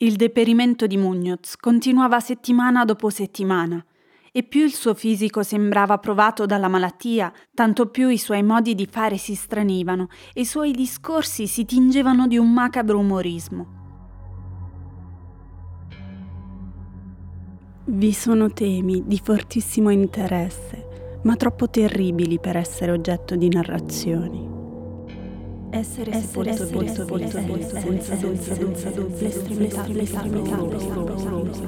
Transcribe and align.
Il 0.00 0.14
deperimento 0.14 0.86
di 0.86 0.96
Muñoz 0.96 1.56
continuava 1.58 2.20
settimana 2.20 2.84
dopo 2.84 3.10
settimana 3.10 3.84
e 4.30 4.44
più 4.44 4.62
il 4.62 4.72
suo 4.72 4.94
fisico 4.94 5.42
sembrava 5.42 5.98
provato 5.98 6.46
dalla 6.46 6.68
malattia, 6.68 7.32
tanto 7.52 7.88
più 7.88 8.08
i 8.08 8.16
suoi 8.16 8.44
modi 8.44 8.76
di 8.76 8.86
fare 8.86 9.16
si 9.16 9.34
stranivano 9.34 10.06
e 10.32 10.42
i 10.42 10.44
suoi 10.44 10.70
discorsi 10.70 11.48
si 11.48 11.64
tingevano 11.64 12.28
di 12.28 12.38
un 12.38 12.52
macabro 12.52 13.00
umorismo. 13.00 13.66
Vi 17.86 18.12
sono 18.12 18.52
temi 18.52 19.02
di 19.04 19.20
fortissimo 19.20 19.90
interesse, 19.90 21.18
ma 21.24 21.34
troppo 21.34 21.68
terribili 21.68 22.38
per 22.38 22.56
essere 22.56 22.92
oggetto 22.92 23.34
di 23.34 23.48
narrazioni 23.48 24.57
essere 25.70 26.12
sepolto 26.12 26.68
volto 26.70 27.06
volto 27.06 27.40
volto 27.46 27.78
senza 27.78 28.16
senza 28.16 28.54
senza 28.54 28.90
l'estremità 28.90 29.84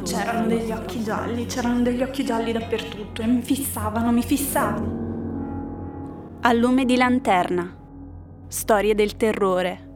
c'erano 0.03 0.47
degli 0.47 0.71
occhi 0.71 1.03
gialli 1.03 1.47
c'erano 1.47 1.83
degli 1.83 2.03
occhi 2.03 2.25
gialli 2.25 2.53
dappertutto 2.53 3.23
e 3.23 3.27
mi 3.27 3.43
fissavano 3.43 4.11
mi 4.11 4.23
fissavano 4.23 5.09
a 6.41 6.53
lume 6.53 6.85
di 6.85 6.97
lanterna 6.97 7.77
storie 8.49 8.95
del 8.95 9.17
terrore 9.17 9.89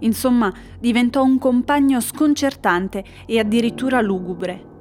Insomma, 0.00 0.52
diventò 0.78 1.22
un 1.22 1.38
compagno 1.38 1.98
sconcertante 1.98 3.02
e 3.24 3.38
addirittura 3.38 4.02
lugubre. 4.02 4.73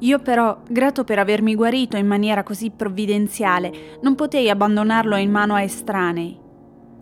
Io 0.00 0.18
però, 0.18 0.58
grato 0.68 1.04
per 1.04 1.18
avermi 1.18 1.54
guarito 1.54 1.96
in 1.96 2.06
maniera 2.06 2.42
così 2.42 2.70
provvidenziale, 2.70 3.98
non 4.02 4.14
potei 4.14 4.50
abbandonarlo 4.50 5.16
in 5.16 5.30
mano 5.30 5.54
a 5.54 5.62
estranei. 5.62 6.42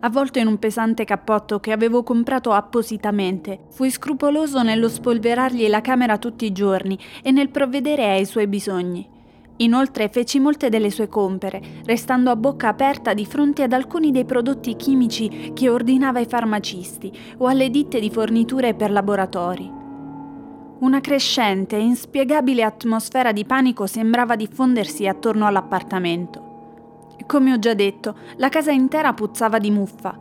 Avvolto 0.01 0.38
in 0.38 0.48
un 0.48 0.59
pesante 0.59 1.05
cappotto 1.05 1.60
che 1.60 1.70
avevo 1.70 2.02
comprato 2.02 2.52
appositamente, 2.52 3.66
fui 3.71 3.88
scrupoloso 3.90 4.62
nello 4.62 4.88
spolverargli 4.88 5.68
la 5.68 5.80
camera 5.80 6.18
tutti 6.18 6.45
i 6.45 6.52
giorni 6.52 6.99
e 7.23 7.30
nel 7.30 7.51
provvedere 7.51 8.10
ai 8.10 8.24
suoi 8.24 8.49
bisogni. 8.49 9.09
Inoltre 9.59 10.09
feci 10.09 10.40
molte 10.40 10.71
delle 10.71 10.90
sue 10.90 11.06
compere, 11.06 11.60
restando 11.84 12.30
a 12.30 12.37
bocca 12.37 12.68
aperta 12.68 13.15
di 13.15 13.24
fronte 13.24 13.62
ad 13.62 13.73
alcuni 13.73 14.10
dei 14.10 14.24
prodotti 14.24 14.74
chimici 14.74 15.52
che 15.54 15.68
ordinava 15.68 16.18
ai 16.18 16.27
farmacisti 16.27 17.12
o 17.38 17.46
alle 17.46 17.71
ditte 17.71 18.01
di 18.01 18.10
forniture 18.10 18.74
per 18.74 18.90
laboratori. 18.90 19.82
Una 20.83 21.01
crescente 21.01 21.77
e 21.77 21.80
inspiegabile 21.80 22.65
atmosfera 22.65 23.30
di 23.30 23.45
panico 23.45 23.87
sembrava 23.87 24.35
diffondersi 24.35 25.07
attorno 25.07 25.47
all'appartamento. 25.47 27.15
Come 27.24 27.52
ho 27.52 27.59
già 27.61 27.73
detto, 27.73 28.16
la 28.39 28.49
casa 28.49 28.73
intera 28.73 29.13
puzzava 29.13 29.61
di 29.61 29.71
muffa, 29.71 30.19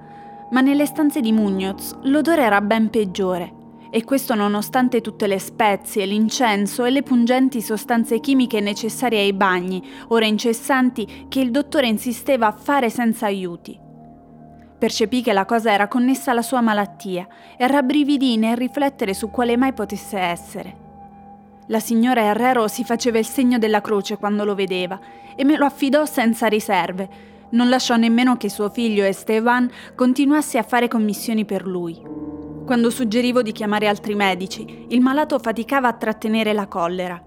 ma 0.52 0.62
nelle 0.62 0.86
stanze 0.86 1.20
di 1.20 1.34
Muñoz 1.34 2.02
l'odore 2.04 2.44
era 2.44 2.62
ben 2.62 2.92
peggiore, 2.92 3.52
e 3.90 4.04
questo 4.04 4.36
nonostante 4.36 5.02
tutte 5.02 5.26
le 5.26 5.40
spezie, 5.40 6.06
l'incenso 6.06 6.86
e 6.86 6.92
le 6.92 7.02
pungenti 7.02 7.60
sostanze 7.60 8.20
chimiche 8.20 8.60
necessarie 8.60 9.20
ai 9.20 9.34
bagni, 9.34 9.84
ora 10.10 10.28
incessanti, 10.28 11.26
che 11.28 11.40
il 11.40 11.50
dottore 11.50 11.88
insisteva 11.88 12.46
a 12.46 12.52
fare 12.52 12.92
senza 12.92 13.26
aiuti. 13.26 13.90
Percepì 14.82 15.22
che 15.22 15.32
la 15.32 15.46
cosa 15.46 15.72
era 15.72 15.88
connessa 15.88 16.32
alla 16.32 16.42
sua 16.42 16.60
malattia 16.60 17.28
e 17.56 17.68
rabbrividì 17.68 18.36
nel 18.36 18.58
riflettere 18.58 19.14
su 19.14 19.30
quale 19.30 19.56
mai 19.56 19.74
potesse 19.74 20.18
essere. 20.18 20.76
La 21.68 21.80
signora 21.80 22.24
Herrero 22.24 22.68
si 22.68 22.84
faceva 22.84 23.20
il 23.20 23.28
segno 23.28 23.60
della 23.60 23.80
croce 23.80 24.18
quando 24.18 24.44
lo 24.44 24.56
vedeva 24.56 25.00
e 25.36 25.44
me 25.44 25.56
lo 25.56 25.66
affidò 25.66 26.06
senza 26.06 26.48
riserve. 26.48 27.10
Non 27.52 27.70
lasciò 27.70 27.96
nemmeno 27.96 28.38
che 28.38 28.50
suo 28.50 28.72
figlio 28.72 29.04
Esteban 29.04 29.70
continuasse 29.94 30.58
a 30.58 30.64
fare 30.64 30.88
commissioni 30.88 31.46
per 31.46 31.68
lui. 31.68 32.02
Quando 32.66 32.90
suggerivo 32.90 33.44
di 33.44 33.52
chiamare 33.52 33.88
altri 33.88 34.16
medici, 34.16 34.88
il 34.90 35.00
malato 35.00 35.38
faticava 35.38 35.90
a 35.90 35.94
trattenere 35.94 36.54
la 36.54 36.66
collera. 36.66 37.24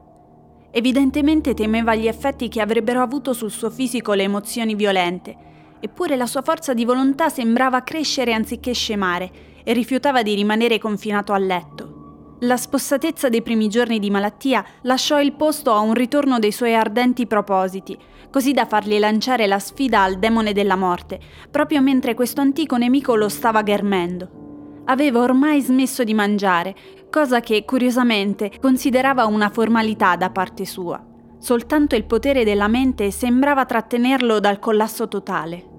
Evidentemente 0.73 1.55
temeva 1.55 1.95
gli 1.95 2.09
effetti 2.09 2.49
che 2.49 2.61
avrebbero 2.61 3.01
avuto 3.01 3.33
sul 3.33 3.53
suo 3.53 3.71
fisico 3.71 4.13
le 4.13 4.25
emozioni 4.25 4.75
violente 4.75 5.53
eppure 5.85 6.17
la 6.17 6.25
sua 6.25 6.41
forza 6.41 6.73
di 6.73 6.87
volontà 6.87 7.29
sembrava 7.29 7.83
crescere 7.83 8.33
anziché 8.33 8.73
scemare 8.73 9.31
e 9.63 9.75
rifiutava 9.75 10.23
di 10.23 10.35
rimanere 10.35 10.79
confinato 10.79 11.35
a 11.35 11.39
letto. 11.39 12.37
La 12.41 12.57
spossatezza 12.57 13.29
dei 13.29 13.43
primi 13.43 13.69
giorni 13.69 13.99
di 13.99 14.11
malattia 14.11 14.65
lasciò 14.83 15.21
il 15.21 15.35
posto 15.35 15.73
a 15.73 15.81
un 15.81 15.93
ritorno 15.93 16.39
dei 16.39 16.53
suoi 16.53 16.75
ardenti 16.75 17.27
propositi, 17.27 17.99
così 18.31 18.53
da 18.53 18.65
fargli 18.65 18.99
lanciare 18.99 19.47
la 19.47 19.59
sfida 19.59 20.03
al 20.03 20.19
demone 20.19 20.55
della 20.55 20.75
morte, 20.75 21.21
proprio 21.51 21.83
mentre 21.83 22.15
questo 22.15 22.41
antico 22.41 22.79
nemico 22.79 23.15
lo 23.15 23.29
stava 23.29 23.61
ghermendo. 23.61 24.83
Aveva 24.87 25.21
ormai 25.21 25.61
smesso 25.61 26.03
di 26.03 26.15
mangiare, 26.15 26.75
cosa 27.11 27.41
che, 27.41 27.67
curiosamente, 27.67 28.53
considerava 28.59 29.27
una 29.27 29.51
formalità 29.51 30.17
da 30.17 30.31
parte 30.31 30.65
sua. 30.65 31.03
Soltanto 31.39 31.95
il 31.95 32.05
potere 32.05 32.43
della 32.43 32.69
mente 32.69 33.11
sembrava 33.11 33.67
trattenerlo 33.67 34.41
dal 34.41 34.59
collasso 34.59 35.09
totale 35.09 35.73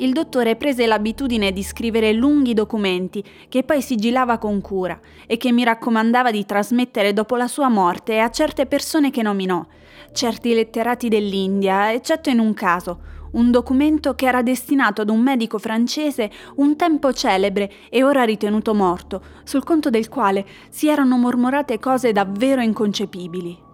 il 0.00 0.12
dottore 0.12 0.56
prese 0.56 0.86
l'abitudine 0.86 1.52
di 1.52 1.62
scrivere 1.62 2.12
lunghi 2.12 2.54
documenti 2.54 3.22
che 3.48 3.64
poi 3.64 3.82
sigillava 3.82 4.38
con 4.38 4.60
cura 4.60 4.98
e 5.26 5.36
che 5.36 5.52
mi 5.52 5.62
raccomandava 5.62 6.30
di 6.30 6.46
trasmettere 6.46 7.12
dopo 7.12 7.36
la 7.36 7.46
sua 7.46 7.68
morte 7.68 8.18
a 8.18 8.30
certe 8.30 8.66
persone 8.66 9.10
che 9.10 9.22
nominò, 9.22 9.64
certi 10.12 10.54
letterati 10.54 11.08
dell'India, 11.08 11.92
eccetto 11.92 12.30
in 12.30 12.38
un 12.38 12.54
caso, 12.54 13.00
un 13.32 13.50
documento 13.50 14.14
che 14.14 14.26
era 14.26 14.42
destinato 14.42 15.02
ad 15.02 15.10
un 15.10 15.20
medico 15.20 15.58
francese 15.58 16.30
un 16.56 16.76
tempo 16.76 17.12
celebre 17.12 17.70
e 17.90 18.02
ora 18.02 18.24
ritenuto 18.24 18.74
morto, 18.74 19.22
sul 19.44 19.64
conto 19.64 19.90
del 19.90 20.08
quale 20.08 20.46
si 20.70 20.88
erano 20.88 21.18
mormorate 21.18 21.78
cose 21.78 22.12
davvero 22.12 22.62
inconcepibili. 22.62 23.68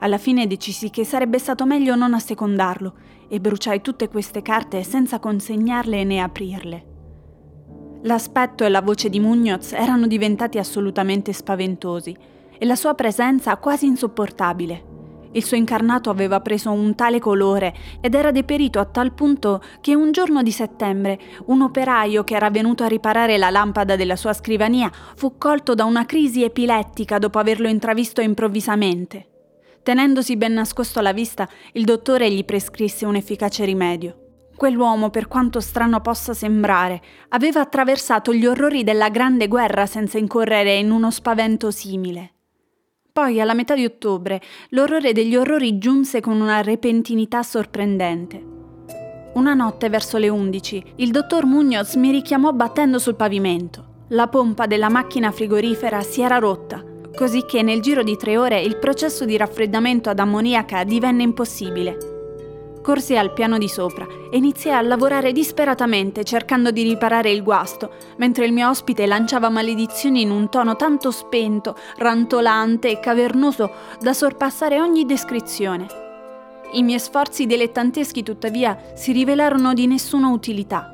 Alla 0.00 0.18
fine 0.18 0.46
decisi 0.46 0.88
che 0.88 1.04
sarebbe 1.04 1.38
stato 1.38 1.66
meglio 1.66 1.94
non 1.94 2.14
assecondarlo 2.14 2.94
e 3.28 3.38
bruciai 3.38 3.82
tutte 3.82 4.08
queste 4.08 4.40
carte 4.40 4.82
senza 4.82 5.18
consegnarle 5.18 6.04
né 6.04 6.20
aprirle. 6.20 6.86
L'aspetto 8.02 8.64
e 8.64 8.70
la 8.70 8.80
voce 8.80 9.10
di 9.10 9.20
Muñoz 9.20 9.74
erano 9.74 10.06
diventati 10.06 10.56
assolutamente 10.56 11.34
spaventosi 11.34 12.16
e 12.58 12.64
la 12.64 12.76
sua 12.76 12.94
presenza 12.94 13.58
quasi 13.58 13.86
insopportabile. 13.86 14.88
Il 15.32 15.44
suo 15.44 15.58
incarnato 15.58 16.08
aveva 16.08 16.40
preso 16.40 16.72
un 16.72 16.94
tale 16.94 17.20
colore 17.20 17.74
ed 18.00 18.14
era 18.14 18.30
deperito 18.30 18.80
a 18.80 18.86
tal 18.86 19.12
punto 19.12 19.62
che 19.82 19.94
un 19.94 20.12
giorno 20.12 20.42
di 20.42 20.50
settembre 20.50 21.20
un 21.46 21.60
operaio 21.60 22.24
che 22.24 22.34
era 22.34 22.48
venuto 22.48 22.84
a 22.84 22.88
riparare 22.88 23.36
la 23.36 23.50
lampada 23.50 23.96
della 23.96 24.16
sua 24.16 24.32
scrivania 24.32 24.90
fu 25.14 25.36
colto 25.36 25.74
da 25.74 25.84
una 25.84 26.06
crisi 26.06 26.42
epilettica 26.42 27.18
dopo 27.18 27.38
averlo 27.38 27.68
intravisto 27.68 28.22
improvvisamente. 28.22 29.29
Tenendosi 29.82 30.36
ben 30.36 30.52
nascosto 30.52 30.98
alla 30.98 31.12
vista, 31.12 31.48
il 31.72 31.84
dottore 31.84 32.30
gli 32.30 32.44
prescrisse 32.44 33.06
un 33.06 33.14
efficace 33.16 33.64
rimedio. 33.64 34.16
Quell'uomo, 34.54 35.08
per 35.08 35.26
quanto 35.26 35.58
strano 35.60 36.02
possa 36.02 36.34
sembrare, 36.34 37.00
aveva 37.30 37.60
attraversato 37.60 38.34
gli 38.34 38.44
orrori 38.44 38.84
della 38.84 39.08
Grande 39.08 39.48
Guerra 39.48 39.86
senza 39.86 40.18
incorrere 40.18 40.76
in 40.76 40.90
uno 40.90 41.10
spavento 41.10 41.70
simile. 41.70 42.34
Poi, 43.10 43.40
alla 43.40 43.54
metà 43.54 43.74
di 43.74 43.86
ottobre, 43.86 44.42
l'orrore 44.70 45.14
degli 45.14 45.34
orrori 45.34 45.78
giunse 45.78 46.20
con 46.20 46.42
una 46.42 46.60
repentinità 46.60 47.42
sorprendente. 47.42 48.44
Una 49.32 49.54
notte 49.54 49.88
verso 49.88 50.18
le 50.18 50.28
undici, 50.28 50.84
il 50.96 51.10
dottor 51.10 51.46
Muñoz 51.46 51.96
mi 51.96 52.10
richiamò 52.10 52.52
battendo 52.52 52.98
sul 52.98 53.16
pavimento. 53.16 54.04
La 54.08 54.28
pompa 54.28 54.66
della 54.66 54.90
macchina 54.90 55.30
frigorifera 55.30 56.02
si 56.02 56.20
era 56.20 56.36
rotta 56.36 56.84
così 57.20 57.44
che 57.44 57.60
nel 57.60 57.82
giro 57.82 58.02
di 58.02 58.16
tre 58.16 58.38
ore 58.38 58.62
il 58.62 58.78
processo 58.78 59.26
di 59.26 59.36
raffreddamento 59.36 60.08
ad 60.08 60.20
ammoniaca 60.20 60.84
divenne 60.84 61.22
impossibile. 61.22 61.98
Corsi 62.82 63.14
al 63.14 63.34
piano 63.34 63.58
di 63.58 63.68
sopra 63.68 64.06
e 64.32 64.38
iniziai 64.38 64.78
a 64.78 64.80
lavorare 64.80 65.30
disperatamente 65.32 66.24
cercando 66.24 66.70
di 66.70 66.82
riparare 66.82 67.30
il 67.30 67.42
guasto, 67.42 67.90
mentre 68.16 68.46
il 68.46 68.54
mio 68.54 68.70
ospite 68.70 69.04
lanciava 69.04 69.50
maledizioni 69.50 70.22
in 70.22 70.30
un 70.30 70.48
tono 70.48 70.76
tanto 70.76 71.10
spento, 71.10 71.76
rantolante 71.98 72.88
e 72.88 73.00
cavernoso 73.00 73.70
da 74.00 74.14
sorpassare 74.14 74.80
ogni 74.80 75.04
descrizione. 75.04 75.88
I 76.72 76.82
miei 76.82 77.00
sforzi 77.00 77.44
dilettanteschi, 77.44 78.22
tuttavia, 78.22 78.78
si 78.94 79.12
rivelarono 79.12 79.74
di 79.74 79.86
nessuna 79.86 80.28
utilità. 80.28 80.90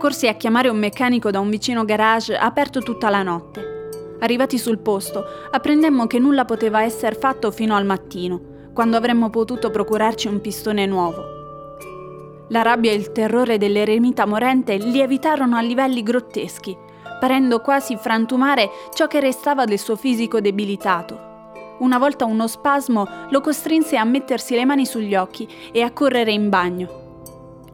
Corsi 0.00 0.26
a 0.26 0.34
chiamare 0.34 0.68
un 0.68 0.78
meccanico 0.78 1.30
da 1.30 1.38
un 1.38 1.48
vicino 1.48 1.84
garage 1.84 2.36
aperto 2.36 2.80
tutta 2.80 3.08
la 3.08 3.22
notte. 3.22 3.73
Arrivati 4.24 4.56
sul 4.56 4.78
posto, 4.78 5.22
apprendemmo 5.50 6.06
che 6.06 6.18
nulla 6.18 6.46
poteva 6.46 6.82
essere 6.82 7.14
fatto 7.14 7.50
fino 7.50 7.76
al 7.76 7.84
mattino, 7.84 8.70
quando 8.72 8.96
avremmo 8.96 9.28
potuto 9.28 9.70
procurarci 9.70 10.28
un 10.28 10.40
pistone 10.40 10.86
nuovo. 10.86 12.46
La 12.48 12.62
rabbia 12.62 12.90
e 12.90 12.94
il 12.94 13.12
terrore 13.12 13.58
dell'eremita 13.58 14.24
morente 14.24 14.78
lievitarono 14.78 15.56
a 15.56 15.60
livelli 15.60 16.02
grotteschi, 16.02 16.74
parendo 17.20 17.60
quasi 17.60 17.98
frantumare 17.98 18.70
ciò 18.94 19.08
che 19.08 19.20
restava 19.20 19.66
del 19.66 19.78
suo 19.78 19.94
fisico 19.94 20.40
debilitato. 20.40 21.32
Una 21.80 21.98
volta 21.98 22.24
uno 22.24 22.46
spasmo 22.46 23.06
lo 23.28 23.42
costrinse 23.42 23.98
a 23.98 24.04
mettersi 24.04 24.54
le 24.54 24.64
mani 24.64 24.86
sugli 24.86 25.14
occhi 25.14 25.46
e 25.70 25.82
a 25.82 25.90
correre 25.90 26.32
in 26.32 26.48
bagno. 26.48 27.20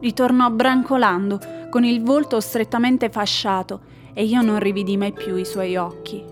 Ritornò 0.01 0.49
brancolando, 0.49 1.39
con 1.69 1.85
il 1.85 2.03
volto 2.03 2.41
strettamente 2.41 3.09
fasciato, 3.09 3.79
e 4.13 4.25
io 4.25 4.41
non 4.41 4.59
rividi 4.59 4.97
mai 4.97 5.13
più 5.13 5.37
i 5.37 5.45
suoi 5.45 5.77
occhi. 5.77 6.30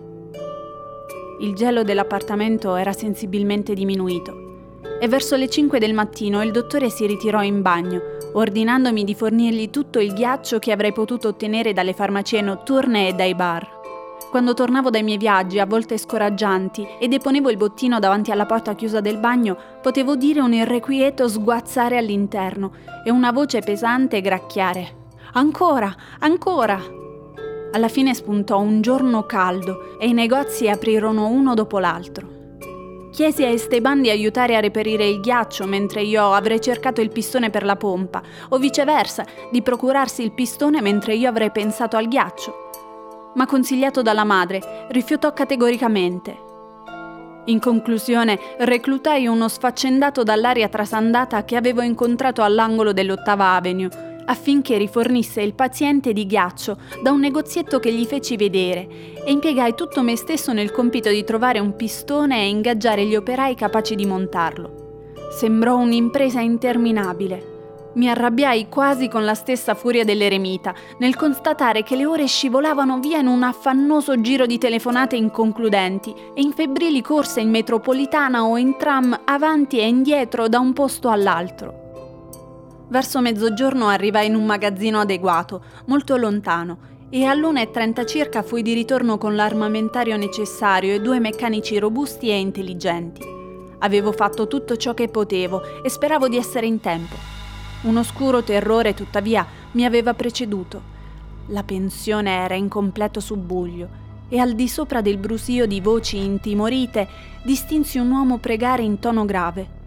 Il 1.40 1.54
gelo 1.54 1.84
dell'appartamento 1.84 2.76
era 2.76 2.92
sensibilmente 2.92 3.74
diminuito 3.74 4.48
e 5.00 5.08
verso 5.08 5.38
le 5.38 5.48
5 5.48 5.80
del 5.80 5.94
mattino 5.94 6.44
il 6.44 6.52
dottore 6.52 6.90
si 6.90 7.08
ritirò 7.08 7.42
in 7.42 7.62
bagno, 7.62 8.02
ordinandomi 8.34 9.06
di 9.06 9.16
fornirgli 9.16 9.70
tutto 9.70 10.00
il 10.00 10.14
ghiaccio 10.14 10.60
che 10.60 10.74
avrei 10.74 10.92
potuto 10.92 11.30
ottenere 11.30 11.72
dalle 11.72 11.94
farmacie 11.94 12.42
notturne 12.42 13.08
e 13.08 13.14
dai 13.14 13.34
bar. 13.34 13.78
Quando 14.30 14.54
tornavo 14.54 14.90
dai 14.90 15.02
miei 15.02 15.18
viaggi, 15.18 15.58
a 15.58 15.66
volte 15.66 15.98
scoraggianti, 15.98 16.86
e 17.00 17.08
deponevo 17.08 17.50
il 17.50 17.58
bottino 17.58 17.98
davanti 17.98 18.30
alla 18.30 18.46
porta 18.46 18.76
chiusa 18.76 19.00
del 19.00 19.18
bagno, 19.18 19.58
potevo 19.82 20.16
dire 20.16 20.42
un 20.42 20.54
irrequieto 20.54 21.28
sguazzare 21.28 21.98
all'interno 21.98 22.74
e 23.04 23.10
una 23.10 23.32
voce 23.32 23.62
pesante 23.62 24.22
gracchiare. 24.22 24.98
Ancora, 25.34 25.96
ancora! 26.20 26.99
Alla 27.72 27.88
fine 27.88 28.14
spuntò 28.14 28.60
un 28.60 28.82
giorno 28.82 29.26
caldo 29.26 29.98
e 30.00 30.08
i 30.08 30.14
negozi 30.14 30.68
aprirono 30.68 31.28
uno 31.28 31.54
dopo 31.54 31.80
l'altro. 31.80 32.38
Chiesi 33.12 33.44
a 33.44 33.50
Esteban 33.50 34.02
di 34.02 34.10
aiutare 34.10 34.56
a 34.56 34.60
reperire 34.60 35.08
il 35.08 35.20
ghiaccio 35.20 35.66
mentre 35.66 36.04
io 36.04 36.32
avrei 36.32 36.62
cercato 36.62 37.02
il 37.02 37.12
pistone 37.12 37.50
per 37.50 37.64
la 37.64 37.76
pompa, 37.76 38.22
o 38.50 38.58
viceversa, 38.58 39.26
di 39.52 39.62
procurarsi 39.62 40.24
il 40.24 40.32
pistone 40.32 40.82
mentre 40.82 41.16
io 41.16 41.30
avrei 41.30 41.52
pensato 41.52 41.98
al 41.98 42.08
ghiaccio 42.08 42.68
ma 43.36 43.46
consigliato 43.46 44.02
dalla 44.02 44.24
madre, 44.24 44.88
rifiutò 44.90 45.34
categoricamente. 45.34 46.48
In 47.46 47.60
conclusione, 47.60 48.38
reclutai 48.60 49.28
uno 49.28 49.48
sfaccendato 49.48 50.24
dall'aria 50.24 50.68
trasandata 50.68 51.46
che 51.46 51.56
avevo 51.56 51.82
incontrato 51.82 52.44
all'angolo 52.44 52.92
dell'Ottava 52.92 53.56
Avenue 53.56 54.09
affinché 54.30 54.78
rifornisse 54.78 55.42
il 55.42 55.54
paziente 55.54 56.14
di 56.14 56.26
ghiaccio 56.26 56.78
da 57.04 57.12
un 57.12 57.20
negozietto 57.20 57.80
che 57.80 57.92
gli 57.92 58.06
feci 58.06 58.36
vedere 58.36 58.88
e 59.26 59.32
impiegai 59.32 59.74
tutto 59.76 60.02
me 60.02 60.16
stesso 60.16 60.54
nel 60.54 60.72
compito 60.72 61.10
di 61.10 61.24
trovare 61.24 61.60
un 61.60 61.76
pistone 61.76 62.42
e 62.42 62.50
ingaggiare 62.50 63.06
gli 63.06 63.16
operai 63.16 63.56
capaci 63.56 63.96
di 63.96 64.06
montarlo. 64.06 65.14
Sembrò 65.32 65.78
un'impresa 65.78 66.40
interminabile. 66.40 67.58
Mi 67.92 68.08
arrabbiai 68.08 68.70
quasi 68.70 69.08
con 69.08 69.26
la 69.26 69.34
stessa 69.34 69.74
furia 69.74 70.06
dell'eremita 70.06 70.76
nel 71.00 71.16
constatare 71.16 71.82
che 71.82 71.96
le 71.96 72.06
ore 72.06 72.28
scivolavano 72.28 73.00
via 73.00 73.18
in 73.18 73.26
un 73.26 73.42
affannoso 73.42 74.22
giro 74.22 74.46
di 74.46 74.60
telefonate 74.60 75.16
inconcludenti 75.16 76.14
e 76.36 76.42
in 76.42 76.52
febbrili 76.52 77.02
corse 77.02 77.42
in 77.42 77.50
metropolitana 77.50 78.44
o 78.44 78.58
in 78.58 78.78
tram 78.78 79.20
avanti 79.26 79.80
e 79.80 79.88
indietro 79.88 80.48
da 80.48 80.60
un 80.60 80.72
posto 80.74 81.10
all'altro. 81.10 81.89
Verso 82.90 83.22
mezzogiorno 83.22 83.88
arrivai 83.88 84.26
in 84.26 84.36
un 84.36 84.46
magazzino 84.46 85.00
adeguato, 85.00 85.64
molto 85.86 86.18
lontano, 86.18 86.98
e 87.12 87.24
all'1.30 87.24 88.08
circa 88.08 88.42
fui 88.42 88.64
di 88.64 88.74
ritorno 88.74 89.20
con 89.20 89.36
l'armamentario 89.36 90.18
necessario 90.18 90.96
e 90.96 91.00
due 91.00 91.20
meccanici 91.20 91.78
robusti 91.78 92.30
e 92.30 92.40
intelligenti. 92.40 93.22
Avevo 93.80 94.12
fatto 94.12 94.48
tutto 94.48 94.76
ciò 94.76 94.96
che 94.96 95.08
potevo 95.08 95.84
e 95.84 95.90
speravo 95.90 96.28
di 96.28 96.38
essere 96.38 96.66
in 96.66 96.80
tempo. 96.80 97.16
Un 97.84 97.98
oscuro 97.98 98.42
terrore, 98.42 98.96
tuttavia, 98.96 99.46
mi 99.72 99.86
aveva 99.86 100.16
preceduto. 100.16 100.98
La 101.48 101.64
pensione 101.64 102.32
era 102.32 102.56
in 102.56 102.68
completo 102.68 103.20
subbuglio 103.20 103.88
e 104.30 104.40
al 104.40 104.54
di 104.54 104.68
sopra 104.68 105.02
del 105.02 105.18
brusio 105.18 105.68
di 105.68 105.80
voci 105.80 106.18
intimorite 106.18 107.08
distinsi 107.44 108.00
un 108.00 108.10
uomo 108.10 108.38
pregare 108.38 108.82
in 108.82 109.00
tono 109.00 109.26
grave. 109.26 109.78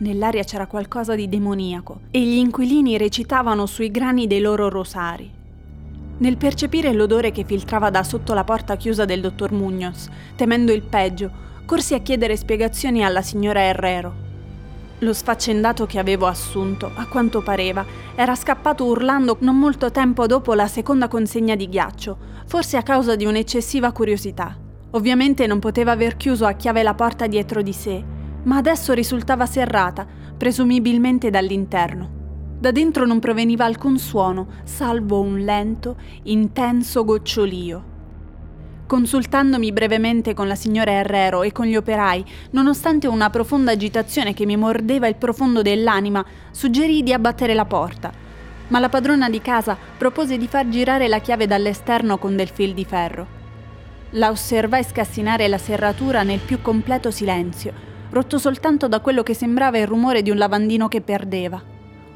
Nell'aria 0.00 0.44
c'era 0.44 0.66
qualcosa 0.66 1.14
di 1.14 1.28
demoniaco 1.28 2.00
e 2.10 2.22
gli 2.22 2.36
inquilini 2.36 2.96
recitavano 2.96 3.66
sui 3.66 3.90
grani 3.90 4.26
dei 4.26 4.40
loro 4.40 4.70
rosari. 4.70 5.30
Nel 6.16 6.38
percepire 6.38 6.94
l'odore 6.94 7.32
che 7.32 7.44
filtrava 7.44 7.90
da 7.90 8.02
sotto 8.02 8.32
la 8.32 8.44
porta 8.44 8.76
chiusa 8.76 9.04
del 9.04 9.20
dottor 9.20 9.52
Munoz, 9.52 10.08
temendo 10.36 10.72
il 10.72 10.80
peggio, 10.80 11.30
corsi 11.66 11.92
a 11.92 11.98
chiedere 11.98 12.38
spiegazioni 12.38 13.04
alla 13.04 13.20
signora 13.20 13.60
Herrero. 13.60 14.28
Lo 15.00 15.12
sfaccendato 15.12 15.84
che 15.84 15.98
avevo 15.98 16.26
assunto, 16.26 16.90
a 16.94 17.06
quanto 17.06 17.42
pareva, 17.42 17.84
era 18.14 18.34
scappato 18.34 18.86
urlando 18.86 19.36
non 19.40 19.58
molto 19.58 19.90
tempo 19.90 20.26
dopo 20.26 20.54
la 20.54 20.66
seconda 20.66 21.08
consegna 21.08 21.54
di 21.56 21.68
ghiaccio, 21.68 22.16
forse 22.46 22.78
a 22.78 22.82
causa 22.82 23.16
di 23.16 23.26
un'eccessiva 23.26 23.92
curiosità. 23.92 24.56
Ovviamente 24.92 25.46
non 25.46 25.58
poteva 25.58 25.92
aver 25.92 26.16
chiuso 26.16 26.46
a 26.46 26.52
chiave 26.52 26.82
la 26.82 26.94
porta 26.94 27.26
dietro 27.26 27.60
di 27.60 27.72
sé, 27.74 28.18
ma 28.44 28.56
adesso 28.56 28.92
risultava 28.92 29.46
serrata, 29.46 30.06
presumibilmente 30.36 31.30
dall'interno. 31.30 32.18
Da 32.60 32.70
dentro 32.72 33.06
non 33.06 33.20
proveniva 33.20 33.64
alcun 33.64 33.98
suono, 33.98 34.46
salvo 34.64 35.20
un 35.20 35.38
lento, 35.38 35.96
intenso 36.24 37.04
gocciolio. 37.04 37.84
Consultandomi 38.86 39.72
brevemente 39.72 40.34
con 40.34 40.46
la 40.46 40.54
signora 40.54 40.90
Herrero 40.90 41.42
e 41.42 41.52
con 41.52 41.64
gli 41.64 41.76
operai, 41.76 42.24
nonostante 42.50 43.06
una 43.06 43.30
profonda 43.30 43.70
agitazione 43.70 44.34
che 44.34 44.44
mi 44.44 44.56
mordeva 44.56 45.06
il 45.06 45.16
profondo 45.16 45.62
dell'anima, 45.62 46.24
suggerì 46.50 47.02
di 47.02 47.12
abbattere 47.12 47.54
la 47.54 47.64
porta. 47.64 48.12
Ma 48.68 48.78
la 48.78 48.88
padrona 48.88 49.30
di 49.30 49.40
casa 49.40 49.76
propose 49.96 50.36
di 50.36 50.46
far 50.46 50.68
girare 50.68 51.08
la 51.08 51.20
chiave 51.20 51.46
dall'esterno 51.46 52.18
con 52.18 52.36
del 52.36 52.48
fil 52.48 52.74
di 52.74 52.84
ferro. 52.84 53.38
La 54.10 54.30
osservai 54.30 54.84
scassinare 54.84 55.48
la 55.48 55.58
serratura 55.58 56.22
nel 56.24 56.40
più 56.40 56.60
completo 56.60 57.10
silenzio, 57.10 57.88
rotto 58.10 58.38
soltanto 58.38 58.88
da 58.88 59.00
quello 59.00 59.22
che 59.22 59.34
sembrava 59.34 59.78
il 59.78 59.86
rumore 59.86 60.22
di 60.22 60.30
un 60.30 60.36
lavandino 60.36 60.88
che 60.88 61.00
perdeva. 61.00 61.60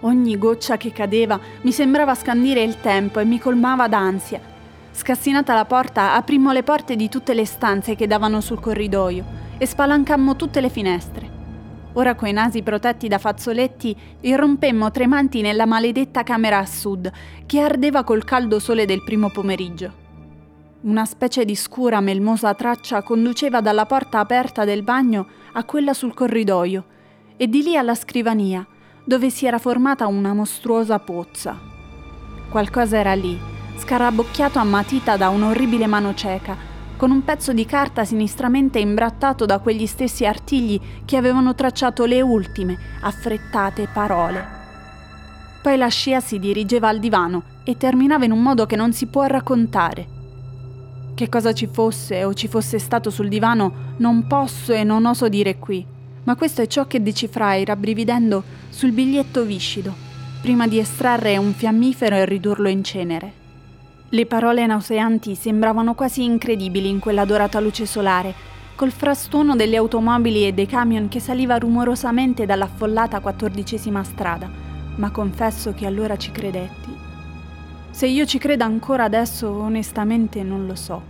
Ogni 0.00 0.36
goccia 0.36 0.76
che 0.76 0.92
cadeva 0.92 1.38
mi 1.62 1.72
sembrava 1.72 2.14
scandire 2.14 2.62
il 2.62 2.80
tempo 2.80 3.20
e 3.20 3.24
mi 3.24 3.38
colmava 3.38 3.88
d'ansia 3.88 4.52
Scassinata 4.96 5.54
la 5.54 5.64
porta, 5.64 6.14
aprimmo 6.14 6.52
le 6.52 6.62
porte 6.62 6.94
di 6.94 7.08
tutte 7.08 7.34
le 7.34 7.44
stanze 7.44 7.96
che 7.96 8.06
davano 8.06 8.40
sul 8.40 8.60
corridoio 8.60 9.24
e 9.58 9.66
spalancammo 9.66 10.36
tutte 10.36 10.60
le 10.60 10.68
finestre. 10.68 11.28
Ora 11.94 12.14
coi 12.14 12.32
nasi 12.32 12.62
protetti 12.62 13.08
da 13.08 13.18
fazzoletti 13.18 13.94
irrompemmo 14.20 14.92
tremanti 14.92 15.40
nella 15.40 15.66
maledetta 15.66 16.22
camera 16.22 16.58
a 16.58 16.66
sud, 16.66 17.10
che 17.44 17.60
ardeva 17.60 18.04
col 18.04 18.24
caldo 18.24 18.60
sole 18.60 18.84
del 18.84 19.02
primo 19.02 19.30
pomeriggio. 19.30 20.03
Una 20.84 21.06
specie 21.06 21.46
di 21.46 21.54
scura 21.54 22.00
melmosa 22.00 22.52
traccia 22.52 23.02
conduceva 23.02 23.62
dalla 23.62 23.86
porta 23.86 24.18
aperta 24.18 24.66
del 24.66 24.82
bagno 24.82 25.26
a 25.52 25.64
quella 25.64 25.94
sul 25.94 26.12
corridoio 26.12 26.84
e 27.38 27.48
di 27.48 27.62
lì 27.62 27.74
alla 27.74 27.94
scrivania, 27.94 28.66
dove 29.02 29.30
si 29.30 29.46
era 29.46 29.56
formata 29.56 30.06
una 30.08 30.34
mostruosa 30.34 30.98
pozza. 30.98 31.58
Qualcosa 32.50 32.98
era 32.98 33.14
lì 33.14 33.40
scarabocchiato 33.78 34.58
a 34.58 34.64
matita 34.64 35.16
da 35.16 35.30
un'orribile 35.30 35.86
mano 35.86 36.12
cieca, 36.12 36.54
con 36.98 37.10
un 37.10 37.24
pezzo 37.24 37.54
di 37.54 37.64
carta 37.64 38.04
sinistramente 38.04 38.78
imbrattato 38.78 39.46
da 39.46 39.60
quegli 39.60 39.86
stessi 39.86 40.26
artigli 40.26 40.78
che 41.06 41.16
avevano 41.16 41.54
tracciato 41.54 42.04
le 42.04 42.20
ultime, 42.20 42.78
affrettate 43.00 43.88
parole. 43.90 44.46
Poi 45.62 45.78
la 45.78 45.88
scia 45.88 46.20
si 46.20 46.38
dirigeva 46.38 46.88
al 46.88 46.98
divano 46.98 47.42
e 47.64 47.78
terminava 47.78 48.26
in 48.26 48.32
un 48.32 48.42
modo 48.42 48.66
che 48.66 48.76
non 48.76 48.92
si 48.92 49.06
può 49.06 49.24
raccontare. 49.24 50.13
Che 51.14 51.28
cosa 51.28 51.52
ci 51.52 51.68
fosse 51.70 52.24
o 52.24 52.34
ci 52.34 52.48
fosse 52.48 52.80
stato 52.80 53.08
sul 53.08 53.28
divano 53.28 53.94
non 53.98 54.26
posso 54.26 54.72
e 54.72 54.82
non 54.82 55.06
oso 55.06 55.28
dire 55.28 55.58
qui, 55.58 55.86
ma 56.24 56.34
questo 56.34 56.60
è 56.60 56.66
ciò 56.66 56.88
che 56.88 57.02
decifrai 57.02 57.64
rabbrividendo 57.64 58.42
sul 58.68 58.90
biglietto 58.90 59.44
viscido, 59.44 59.94
prima 60.42 60.66
di 60.66 60.80
estrarre 60.80 61.36
un 61.36 61.52
fiammifero 61.52 62.16
e 62.16 62.24
ridurlo 62.24 62.68
in 62.68 62.82
cenere. 62.82 63.32
Le 64.08 64.26
parole 64.26 64.66
nauseanti 64.66 65.36
sembravano 65.36 65.94
quasi 65.94 66.24
incredibili 66.24 66.88
in 66.88 66.98
quella 66.98 67.24
dorata 67.24 67.60
luce 67.60 67.86
solare, 67.86 68.34
col 68.74 68.90
frastuono 68.90 69.54
delle 69.54 69.76
automobili 69.76 70.46
e 70.46 70.52
dei 70.52 70.66
camion 70.66 71.06
che 71.08 71.20
saliva 71.20 71.58
rumorosamente 71.58 72.44
dall'affollata 72.44 73.20
quattordicesima 73.20 74.02
strada, 74.02 74.50
ma 74.96 75.12
confesso 75.12 75.72
che 75.74 75.86
allora 75.86 76.16
ci 76.16 76.32
credetti. 76.32 76.93
Se 77.94 78.08
io 78.08 78.26
ci 78.26 78.38
creda 78.38 78.64
ancora 78.64 79.04
adesso, 79.04 79.48
onestamente 79.48 80.42
non 80.42 80.66
lo 80.66 80.74
so. 80.74 81.00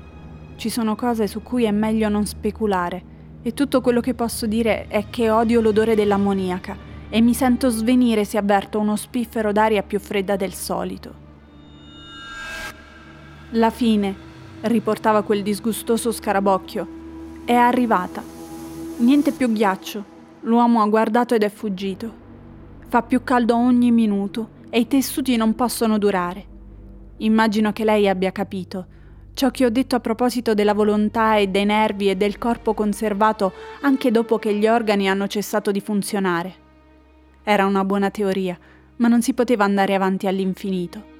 Ci 0.56 0.68
sono 0.68 0.94
cose 0.94 1.26
su 1.26 1.42
cui 1.42 1.64
è 1.64 1.70
meglio 1.70 2.10
non 2.10 2.26
speculare, 2.26 3.02
e 3.40 3.54
tutto 3.54 3.80
quello 3.80 4.02
che 4.02 4.12
posso 4.12 4.44
dire 4.44 4.86
è 4.88 5.08
che 5.08 5.30
odio 5.30 5.62
l'odore 5.62 5.94
dell'ammoniaca 5.94 6.76
e 7.08 7.22
mi 7.22 7.32
sento 7.32 7.70
svenire 7.70 8.26
se 8.26 8.36
avverto 8.36 8.78
uno 8.78 8.96
spiffero 8.96 9.50
d'aria 9.50 9.82
più 9.82 9.98
fredda 9.98 10.36
del 10.36 10.52
solito. 10.52 11.14
La 13.52 13.70
fine, 13.70 14.14
riportava 14.60 15.22
quel 15.22 15.42
disgustoso 15.42 16.12
scarabocchio, 16.12 16.86
è 17.46 17.54
arrivata. 17.54 18.22
Niente 18.98 19.32
più 19.32 19.50
ghiaccio. 19.50 20.04
L'uomo 20.40 20.82
ha 20.82 20.86
guardato 20.86 21.34
ed 21.34 21.44
è 21.44 21.48
fuggito. 21.48 22.12
Fa 22.86 23.00
più 23.00 23.24
caldo 23.24 23.56
ogni 23.56 23.90
minuto 23.90 24.50
e 24.68 24.80
i 24.80 24.86
tessuti 24.86 25.34
non 25.36 25.54
possono 25.54 25.96
durare. 25.96 26.52
Immagino 27.18 27.72
che 27.72 27.84
lei 27.84 28.08
abbia 28.08 28.32
capito 28.32 28.86
ciò 29.34 29.50
che 29.50 29.64
ho 29.64 29.68
detto 29.68 29.96
a 29.96 30.00
proposito 30.00 30.54
della 30.54 30.74
volontà 30.74 31.36
e 31.36 31.48
dei 31.48 31.64
nervi 31.64 32.08
e 32.08 32.16
del 32.16 32.38
corpo 32.38 32.72
conservato 32.72 33.52
anche 33.80 34.10
dopo 34.12 34.38
che 34.38 34.54
gli 34.54 34.66
organi 34.66 35.08
hanno 35.08 35.26
cessato 35.26 35.72
di 35.72 35.80
funzionare. 35.80 36.62
Era 37.42 37.66
una 37.66 37.84
buona 37.84 38.10
teoria, 38.10 38.56
ma 38.96 39.08
non 39.08 39.22
si 39.22 39.34
poteva 39.34 39.64
andare 39.64 39.94
avanti 39.94 40.28
all'infinito. 40.28 41.12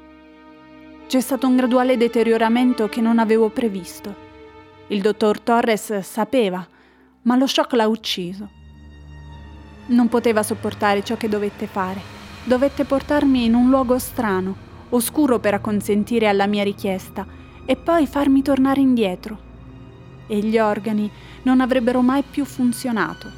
C'è 1.07 1.21
stato 1.21 1.47
un 1.47 1.57
graduale 1.57 1.97
deterioramento 1.97 2.89
che 2.89 3.01
non 3.01 3.19
avevo 3.19 3.51
previsto. 3.51 4.23
Il 4.89 5.01
dottor 5.01 5.41
Torres 5.41 5.99
sapeva, 6.01 6.67
ma 7.23 7.37
lo 7.37 7.47
shock 7.47 7.73
l'ha 7.73 7.89
ucciso. 7.89 8.49
Non 9.87 10.09
poteva 10.09 10.43
sopportare 10.43 11.03
ciò 11.03 11.17
che 11.17 11.29
dovette 11.29 11.67
fare. 11.67 12.13
Dovette 12.45 12.85
portarmi 12.85 13.45
in 13.45 13.55
un 13.55 13.69
luogo 13.69 13.99
strano, 13.99 14.57
oscuro 14.95 15.39
per 15.39 15.55
acconsentire 15.55 16.29
alla 16.29 16.47
mia 16.47 16.63
richiesta, 16.63 17.27
e 17.67 17.77
poi 17.77 18.07
farmi 18.07 18.43
tornare 18.43 18.81
indietro. 18.81 19.53
E 20.27 20.39
gli 20.39 20.59
organi 20.59 21.11
non 21.43 21.61
avrebbero 21.61 22.01
mai 22.01 22.23
più 22.23 22.45
funzionato. 22.45 23.31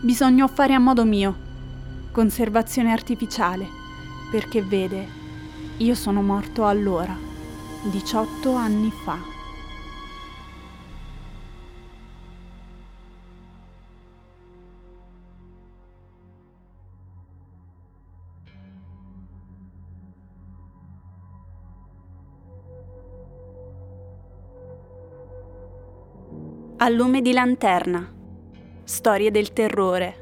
Bisognò 0.00 0.46
fare 0.48 0.74
a 0.74 0.78
modo 0.78 1.04
mio. 1.04 1.50
Conservazione 2.10 2.92
artificiale, 2.92 3.66
perché 4.30 4.62
vede, 4.62 5.06
io 5.78 5.94
sono 5.94 6.22
morto 6.22 6.66
allora, 6.66 7.16
18 7.90 8.54
anni 8.54 8.90
fa. 9.04 9.31
A 26.82 26.88
lume 26.88 27.22
di 27.22 27.32
lanterna. 27.32 28.04
Storie 28.82 29.30
del 29.30 29.52
terrore. 29.52 30.21